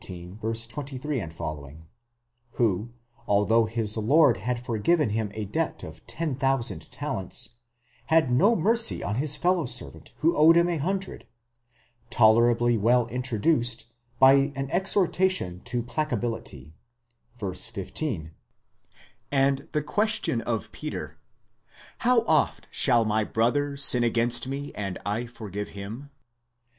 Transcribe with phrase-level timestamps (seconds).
[0.65, 1.41] 23 ff)
[2.53, 2.89] who,
[3.27, 7.57] although his lord had forgiven him a debt of ten thousand talents,
[8.07, 11.27] had no mercy on his fellow servant who owed him a hundred;
[12.09, 13.85] tolerably well introduced
[14.17, 16.73] by an exhorta tion to placability
[17.37, 17.53] (v.
[17.53, 18.31] 15),
[19.31, 21.19] and the question of Peter,
[21.99, 26.09] How oft shall my brother sin against me, and I forgive him?